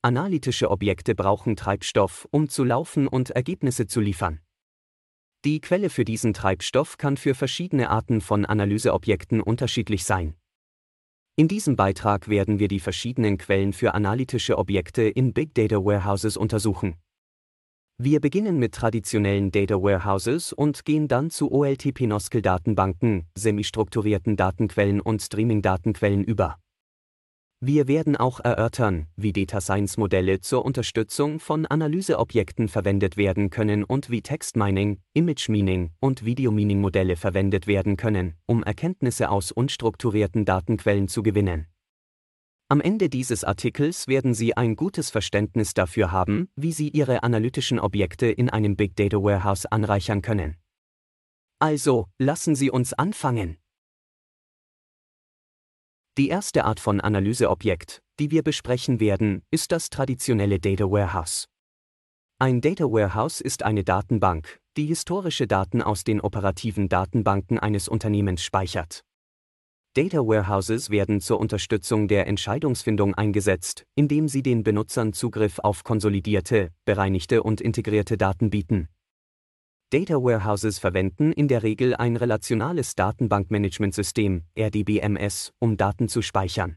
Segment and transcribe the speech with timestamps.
[0.00, 4.38] Analytische Objekte brauchen Treibstoff, um zu laufen und Ergebnisse zu liefern.
[5.44, 10.34] Die Quelle für diesen Treibstoff kann für verschiedene Arten von Analyseobjekten unterschiedlich sein.
[11.34, 16.36] In diesem Beitrag werden wir die verschiedenen Quellen für analytische Objekte in Big Data Warehouses
[16.36, 16.94] untersuchen.
[17.98, 26.22] Wir beginnen mit traditionellen Data Warehouses und gehen dann zu OLTP-Noskel-Datenbanken, semi-strukturierten Datenquellen und Streaming-Datenquellen
[26.22, 26.56] über.
[27.60, 33.82] Wir werden auch erörtern, wie Data Science Modelle zur Unterstützung von Analyseobjekten verwendet werden können
[33.82, 39.28] und wie Text Mining, Image Mining und Video Mining Modelle verwendet werden können, um Erkenntnisse
[39.28, 41.66] aus unstrukturierten Datenquellen zu gewinnen.
[42.68, 47.80] Am Ende dieses Artikels werden Sie ein gutes Verständnis dafür haben, wie Sie Ihre analytischen
[47.80, 50.54] Objekte in einem Big Data Warehouse anreichern können.
[51.58, 53.58] Also, lassen Sie uns anfangen.
[56.18, 61.46] Die erste Art von Analyseobjekt, die wir besprechen werden, ist das traditionelle Data Warehouse.
[62.40, 68.42] Ein Data Warehouse ist eine Datenbank, die historische Daten aus den operativen Datenbanken eines Unternehmens
[68.42, 69.04] speichert.
[69.94, 76.70] Data Warehouses werden zur Unterstützung der Entscheidungsfindung eingesetzt, indem sie den Benutzern Zugriff auf konsolidierte,
[76.84, 78.88] bereinigte und integrierte Daten bieten.
[79.90, 86.76] Data Warehouses verwenden in der Regel ein relationales Datenbankmanagementsystem, RDBMS, um Daten zu speichern.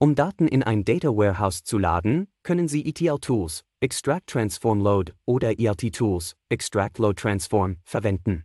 [0.00, 5.60] Um Daten in ein Data Warehouse zu laden, können Sie ETL-Tools, Extract Transform Load oder
[5.60, 8.42] ELT-Tools, Extract Load Transform, verwenden.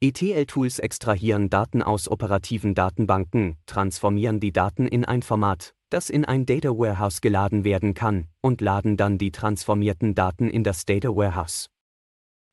[0.00, 6.46] ETL-Tools extrahieren Daten aus operativen Datenbanken, transformieren die Daten in ein Format, das in ein
[6.46, 11.70] Data Warehouse geladen werden kann, und laden dann die transformierten Daten in das Data Warehouse.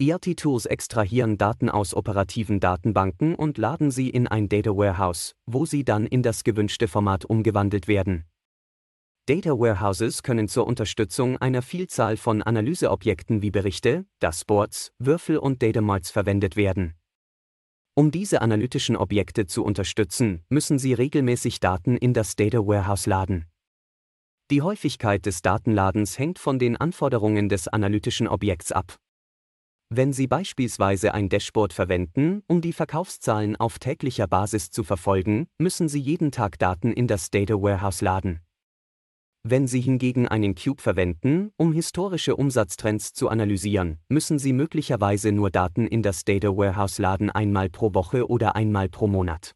[0.00, 5.84] ERT-Tools extrahieren Daten aus operativen Datenbanken und laden sie in ein Data Warehouse, wo sie
[5.84, 8.24] dann in das gewünschte Format umgewandelt werden.
[9.26, 16.10] Data Warehouses können zur Unterstützung einer Vielzahl von Analyseobjekten wie Berichte, Dashboards, Würfel und Datamarts
[16.10, 16.94] verwendet werden.
[17.94, 23.46] Um diese analytischen Objekte zu unterstützen, müssen sie regelmäßig Daten in das Data Warehouse laden.
[24.50, 28.98] Die Häufigkeit des Datenladens hängt von den Anforderungen des analytischen Objekts ab.
[29.90, 35.88] Wenn Sie beispielsweise ein Dashboard verwenden, um die Verkaufszahlen auf täglicher Basis zu verfolgen, müssen
[35.88, 38.40] Sie jeden Tag Daten in das Data Warehouse laden.
[39.46, 45.50] Wenn Sie hingegen einen Cube verwenden, um historische Umsatztrends zu analysieren, müssen Sie möglicherweise nur
[45.50, 49.52] Daten in das Data Warehouse laden einmal pro Woche oder einmal pro Monat.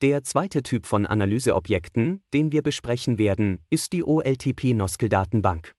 [0.00, 5.74] Der zweite Typ von Analyseobjekten, den wir besprechen werden, ist die OLTP-Noskel-Datenbank.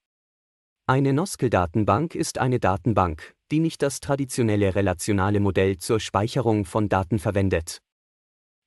[0.88, 7.18] Eine Noskel-Datenbank ist eine Datenbank, die nicht das traditionelle relationale Modell zur Speicherung von Daten
[7.18, 7.81] verwendet.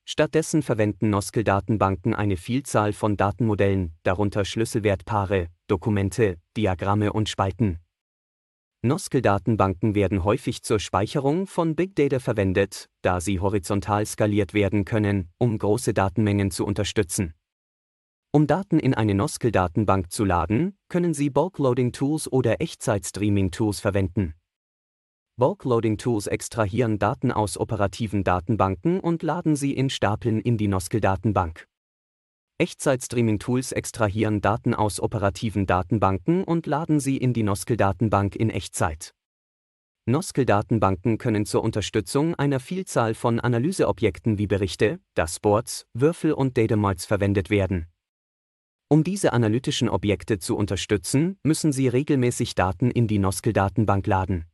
[0.05, 7.79] Stattdessen verwenden Noskel-Datenbanken eine Vielzahl von Datenmodellen, darunter Schlüsselwertpaare, Dokumente, Diagramme und Spalten.
[8.83, 15.31] Noskel-Datenbanken werden häufig zur Speicherung von Big Data verwendet, da sie horizontal skaliert werden können,
[15.39, 17.35] um große Datenmengen zu unterstützen.
[18.31, 24.35] Um Daten in eine Noskel-Datenbank zu laden, können Sie Bulk-Loading-Tools oder Echtzeit-Streaming-Tools verwenden.
[25.39, 31.67] Bulk-Loading-Tools extrahieren Daten aus operativen Datenbanken und laden sie in Stapeln in die Noskel-Datenbank.
[32.59, 39.15] Echtzeit-Streaming-Tools extrahieren Daten aus operativen Datenbanken und laden sie in die Noskel-Datenbank in Echtzeit.
[40.05, 47.49] Noskel-Datenbanken können zur Unterstützung einer Vielzahl von Analyseobjekten wie Berichte, Dashboards, Würfel und Datamarts verwendet
[47.49, 47.87] werden.
[48.91, 54.47] Um diese analytischen Objekte zu unterstützen, müssen Sie regelmäßig Daten in die Noskel-Datenbank laden.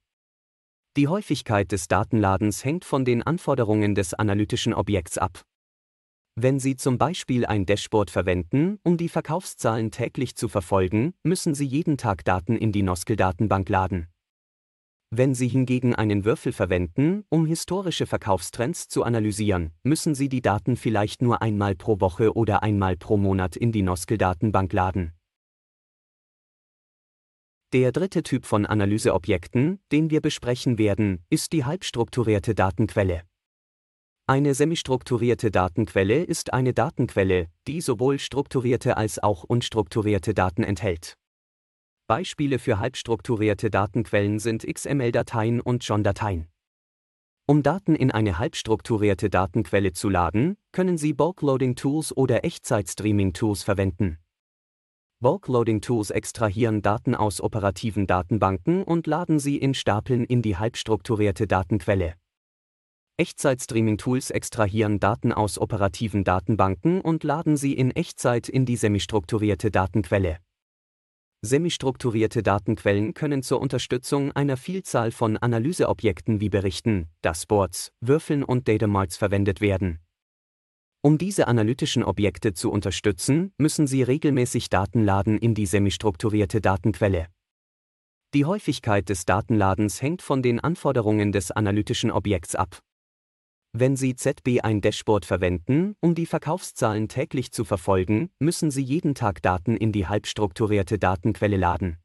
[0.97, 5.45] Die Häufigkeit des Datenladens hängt von den Anforderungen des analytischen Objekts ab.
[6.34, 11.66] Wenn Sie zum Beispiel ein Dashboard verwenden, um die Verkaufszahlen täglich zu verfolgen, müssen Sie
[11.66, 14.09] jeden Tag Daten in die Noskel-Datenbank laden.
[15.17, 20.77] Wenn Sie hingegen einen Würfel verwenden, um historische Verkaufstrends zu analysieren, müssen Sie die Daten
[20.77, 25.13] vielleicht nur einmal pro Woche oder einmal pro Monat in die Noskel-Datenbank laden.
[27.72, 33.22] Der dritte Typ von Analyseobjekten, den wir besprechen werden, ist die halbstrukturierte Datenquelle.
[34.27, 41.17] Eine semistrukturierte Datenquelle ist eine Datenquelle, die sowohl strukturierte als auch unstrukturierte Daten enthält.
[42.06, 46.48] Beispiele für halbstrukturierte Datenquellen sind XML-Dateien und JSON-Dateien.
[47.47, 54.18] Um Daten in eine halbstrukturierte Datenquelle zu laden, können Sie Bulk-Loading-Tools oder Echtzeit-Streaming-Tools verwenden.
[55.21, 62.16] Bulk-Loading-Tools extrahieren Daten aus operativen Datenbanken und laden sie in Stapeln in die halbstrukturierte Datenquelle.
[63.16, 70.41] Echtzeit-Streaming-Tools extrahieren Daten aus operativen Datenbanken und laden sie in Echtzeit in die semistrukturierte Datenquelle.
[71.45, 79.19] Semistrukturierte Datenquellen können zur Unterstützung einer Vielzahl von Analyseobjekten wie Berichten, Dashboards, Würfeln und Datamarts
[79.19, 79.99] verwendet werden.
[81.03, 87.27] Um diese analytischen Objekte zu unterstützen, müssen sie regelmäßig Daten laden in die semistrukturierte Datenquelle.
[88.33, 92.81] Die Häufigkeit des Datenladens hängt von den Anforderungen des analytischen Objekts ab.
[93.76, 99.16] Wenn Sie ZB ein Dashboard verwenden, um die Verkaufszahlen täglich zu verfolgen, müssen Sie jeden
[99.16, 101.98] Tag Daten in die halbstrukturierte Datenquelle laden.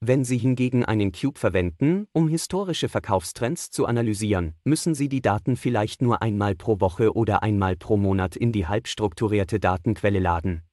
[0.00, 5.54] Wenn Sie hingegen einen Cube verwenden, um historische Verkaufstrends zu analysieren, müssen Sie die Daten
[5.54, 10.64] vielleicht nur einmal pro Woche oder einmal pro Monat in die halbstrukturierte Datenquelle laden.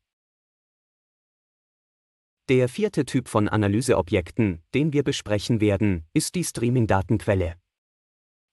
[2.49, 7.53] Der vierte Typ von Analyseobjekten, den wir besprechen werden, ist die Streaming-Datenquelle.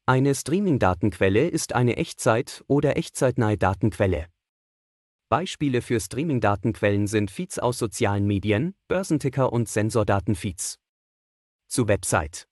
[0.08, 4.28] Eine Streaming-Datenquelle ist eine Echtzeit- oder echtzeitnahe Datenquelle.
[5.28, 10.78] Beispiele für Streaming-Datenquellen sind Feeds aus sozialen Medien, Börsenticker und Sensordatenfeeds.
[11.66, 12.48] Zu Website.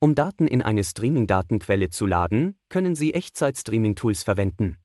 [0.00, 4.78] Um Daten in eine Streaming-Datenquelle zu laden, können Sie Echtzeit-Streaming-Tools verwenden.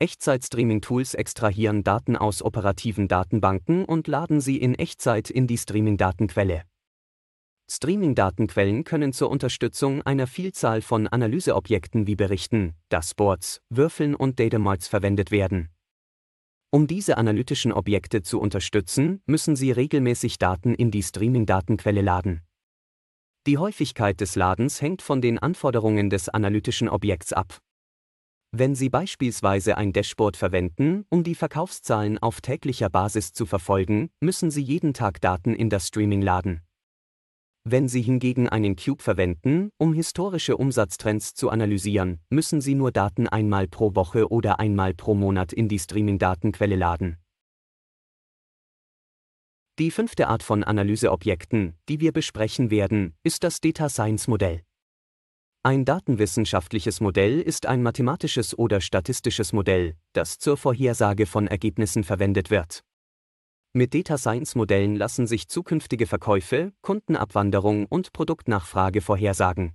[0.00, 6.64] Echtzeit-Streaming-Tools extrahieren Daten aus operativen Datenbanken und laden sie in Echtzeit in die Streaming-Datenquelle.
[7.72, 15.30] Streaming-Datenquellen können zur Unterstützung einer Vielzahl von Analyseobjekten wie Berichten, Dashboards, Würfeln und Datamarts verwendet
[15.30, 15.68] werden.
[16.70, 22.42] Um diese analytischen Objekte zu unterstützen, müssen Sie regelmäßig Daten in die Streaming-Datenquelle laden.
[23.46, 27.60] Die Häufigkeit des Ladens hängt von den Anforderungen des analytischen Objekts ab.
[28.50, 34.50] Wenn Sie beispielsweise ein Dashboard verwenden, um die Verkaufszahlen auf täglicher Basis zu verfolgen, müssen
[34.50, 36.62] Sie jeden Tag Daten in das Streaming laden.
[37.72, 43.28] Wenn Sie hingegen einen Cube verwenden, um historische Umsatztrends zu analysieren, müssen Sie nur Daten
[43.28, 47.18] einmal pro Woche oder einmal pro Monat in die Streaming-Datenquelle laden.
[49.78, 54.62] Die fünfte Art von Analyseobjekten, die wir besprechen werden, ist das Data Science Modell.
[55.62, 62.50] Ein datenwissenschaftliches Modell ist ein mathematisches oder statistisches Modell, das zur Vorhersage von Ergebnissen verwendet
[62.50, 62.82] wird.
[63.72, 69.74] Mit Data Science Modellen lassen sich zukünftige Verkäufe, Kundenabwanderung und Produktnachfrage vorhersagen.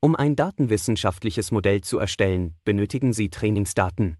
[0.00, 4.16] Um ein datenwissenschaftliches Modell zu erstellen, benötigen Sie Trainingsdaten.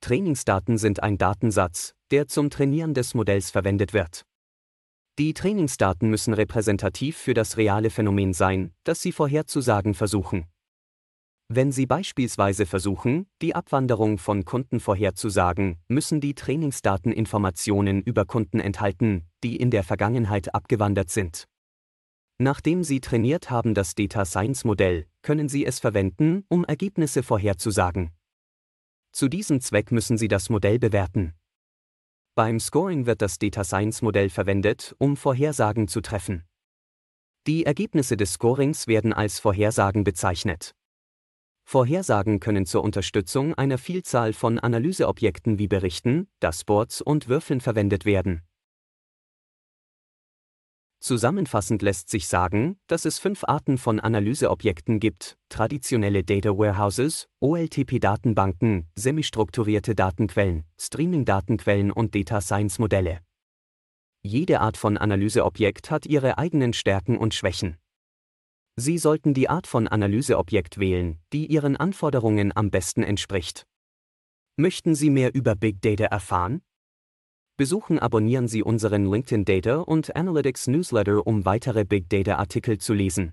[0.00, 4.22] Trainingsdaten sind ein Datensatz, der zum Trainieren des Modells verwendet wird.
[5.20, 10.46] Die Trainingsdaten müssen repräsentativ für das reale Phänomen sein, das Sie vorherzusagen versuchen.
[11.50, 18.60] Wenn Sie beispielsweise versuchen, die Abwanderung von Kunden vorherzusagen, müssen die Trainingsdaten Informationen über Kunden
[18.60, 21.46] enthalten, die in der Vergangenheit abgewandert sind.
[22.36, 28.10] Nachdem Sie trainiert haben das Data Science Modell, können Sie es verwenden, um Ergebnisse vorherzusagen.
[29.12, 31.32] Zu diesem Zweck müssen Sie das Modell bewerten.
[32.34, 36.44] Beim Scoring wird das Data Science Modell verwendet, um Vorhersagen zu treffen.
[37.46, 40.74] Die Ergebnisse des Scorings werden als Vorhersagen bezeichnet.
[41.70, 48.40] Vorhersagen können zur Unterstützung einer Vielzahl von Analyseobjekten wie Berichten, Dashboards und Würfeln verwendet werden.
[50.98, 58.88] Zusammenfassend lässt sich sagen, dass es fünf Arten von Analyseobjekten gibt: traditionelle Data Warehouses, OLTP-Datenbanken,
[58.94, 63.20] semistrukturierte Datenquellen, Streaming-Datenquellen und Data Science-Modelle.
[64.22, 67.76] Jede Art von Analyseobjekt hat ihre eigenen Stärken und Schwächen.
[68.80, 73.66] Sie sollten die Art von Analyseobjekt wählen, die Ihren Anforderungen am besten entspricht.
[74.56, 76.62] Möchten Sie mehr über Big Data erfahren?
[77.56, 82.94] Besuchen abonnieren Sie unseren LinkedIn Data und Analytics Newsletter, um weitere Big Data Artikel zu
[82.94, 83.32] lesen.